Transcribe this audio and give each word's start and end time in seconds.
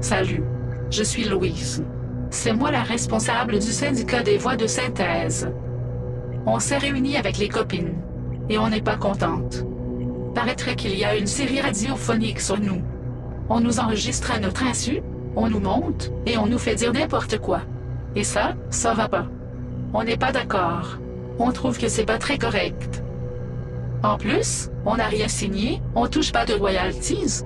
Salut. 0.00 0.42
Je 0.90 1.02
suis 1.02 1.24
Louise. 1.24 1.84
C'est 2.30 2.54
moi 2.54 2.70
la 2.70 2.82
responsable 2.82 3.58
du 3.58 3.70
syndicat 3.70 4.22
des 4.22 4.38
voix 4.38 4.56
de 4.56 4.66
synthèse. 4.66 5.52
On 6.46 6.58
s'est 6.58 6.78
réunis 6.78 7.18
avec 7.18 7.36
les 7.36 7.48
copines. 7.48 7.94
Et 8.48 8.56
on 8.56 8.70
n'est 8.70 8.80
pas 8.80 8.96
contente. 8.96 9.66
Paraîtrait 10.34 10.74
qu'il 10.74 10.96
y 10.96 11.04
a 11.04 11.16
une 11.16 11.26
série 11.26 11.60
radiophonique 11.60 12.40
sur 12.40 12.58
nous. 12.58 12.80
On 13.50 13.60
nous 13.60 13.78
enregistre 13.78 14.32
à 14.32 14.40
notre 14.40 14.64
insu, 14.64 15.02
on 15.36 15.50
nous 15.50 15.60
monte, 15.60 16.10
et 16.24 16.38
on 16.38 16.46
nous 16.46 16.58
fait 16.58 16.76
dire 16.76 16.94
n'importe 16.94 17.38
quoi. 17.38 17.60
Et 18.16 18.24
ça, 18.24 18.54
ça 18.70 18.94
va 18.94 19.06
pas. 19.06 19.26
On 19.92 20.02
n'est 20.02 20.16
pas 20.16 20.32
d'accord. 20.32 20.98
On 21.38 21.52
trouve 21.52 21.78
que 21.78 21.88
c'est 21.88 22.06
pas 22.06 22.18
très 22.18 22.38
correct. 22.38 23.02
En 24.02 24.16
plus, 24.16 24.70
on 24.86 24.96
n'a 24.96 25.06
rien 25.06 25.28
signé, 25.28 25.82
on 25.94 26.06
touche 26.06 26.32
pas 26.32 26.46
de 26.46 26.54
royalties. 26.54 27.42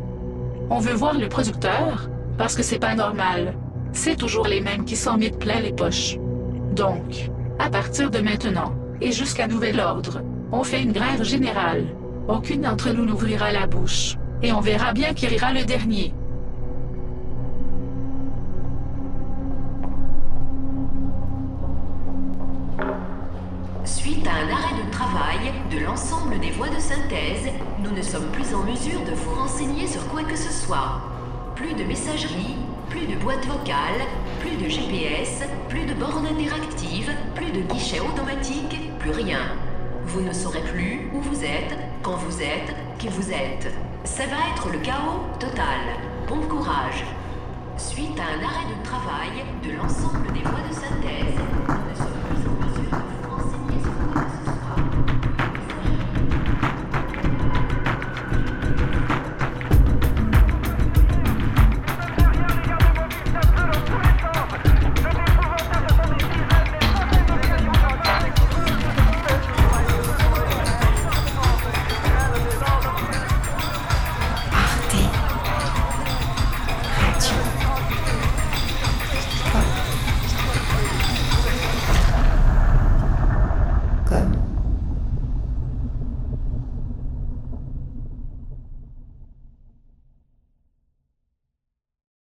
On 0.70 0.78
veut 0.78 0.94
voir 0.94 1.18
le 1.18 1.28
producteur, 1.28 2.08
parce 2.36 2.54
que 2.54 2.62
c'est 2.62 2.78
pas 2.78 2.94
normal. 2.94 3.54
C'est 3.92 4.16
toujours 4.16 4.46
les 4.46 4.60
mêmes 4.60 4.84
qui 4.84 4.96
s'en 4.96 5.16
mettent 5.16 5.38
plein 5.38 5.60
les 5.60 5.72
poches. 5.72 6.16
Donc, 6.74 7.30
à 7.58 7.70
partir 7.70 8.10
de 8.10 8.18
maintenant, 8.18 8.74
et 9.00 9.12
jusqu'à 9.12 9.46
nouvel 9.46 9.78
ordre, 9.80 10.20
on 10.50 10.64
fait 10.64 10.82
une 10.82 10.92
grève 10.92 11.22
générale. 11.22 11.86
Aucune 12.28 12.62
d'entre 12.62 12.90
nous 12.90 13.04
n'ouvrira 13.04 13.52
la 13.52 13.66
bouche. 13.66 14.16
Et 14.42 14.52
on 14.52 14.60
verra 14.60 14.92
bien 14.92 15.14
qui 15.14 15.26
rira 15.26 15.52
le 15.52 15.64
dernier. 15.64 16.12
Suite 23.84 24.26
à 24.26 24.32
un 24.32 24.50
arrêt 24.50 24.84
de 24.84 24.90
travail 24.90 25.52
de 25.70 25.84
l'ensemble 25.84 26.40
des 26.40 26.50
voies 26.50 26.68
de 26.68 26.80
synthèse, 26.80 27.52
nous 27.82 27.90
ne 27.90 28.02
sommes 28.02 28.30
plus 28.32 28.54
en 28.54 28.64
mesure 28.64 29.00
de 29.04 29.14
vous 29.14 29.34
renseigner 29.34 29.86
sur 29.86 30.06
quoi 30.08 30.24
que 30.24 30.36
ce 30.36 30.52
soit. 30.52 31.00
Plus 31.54 31.74
de 31.74 31.84
messagerie, 31.84 32.56
plus 32.90 33.06
de 33.06 33.14
boîte 33.16 33.46
vocale, 33.46 34.00
plus 34.40 34.56
de 34.56 34.68
GPS, 34.68 35.44
plus 35.68 35.84
de 35.84 35.94
bornes 35.94 36.26
interactives, 36.26 37.12
plus 37.36 37.52
de 37.52 37.60
guichets 37.60 38.00
automatiques, 38.00 38.76
plus 38.98 39.12
rien. 39.12 39.38
Vous 40.04 40.20
ne 40.20 40.32
saurez 40.32 40.62
plus 40.62 41.08
où 41.14 41.20
vous 41.20 41.44
êtes, 41.44 41.78
quand 42.02 42.16
vous 42.16 42.42
êtes, 42.42 42.74
qui 42.98 43.06
vous 43.06 43.30
êtes. 43.30 43.72
Ça 44.02 44.24
va 44.26 44.36
être 44.52 44.68
le 44.72 44.78
chaos 44.80 45.20
total. 45.38 45.80
Bon 46.28 46.40
courage. 46.40 47.04
Suite 47.76 48.18
à 48.18 48.24
un 48.24 48.44
arrêt 48.44 48.66
de 48.76 48.84
travail 48.84 49.44
de 49.62 49.76
l'ensemble 49.76 50.32
des 50.32 50.40
voies 50.40 50.68
de 50.68 50.74
synthèse, 50.74 51.40